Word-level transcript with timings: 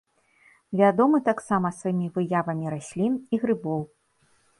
Вядомы 0.79 1.19
таксама 1.27 1.71
сваімі 1.79 2.07
выявамі 2.15 2.65
раслін 2.75 3.13
і 3.37 3.41
грыбоў. 3.45 3.81